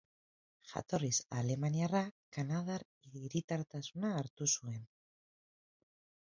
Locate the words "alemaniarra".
1.41-2.01